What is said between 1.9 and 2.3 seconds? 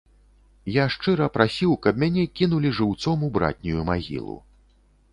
мяне